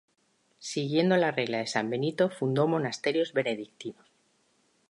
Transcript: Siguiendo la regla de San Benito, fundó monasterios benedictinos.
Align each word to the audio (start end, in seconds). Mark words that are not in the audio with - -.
Siguiendo 0.57 1.15
la 1.15 1.29
regla 1.29 1.59
de 1.59 1.67
San 1.67 1.91
Benito, 1.91 2.31
fundó 2.31 2.67
monasterios 2.67 3.33
benedictinos. 3.33 4.07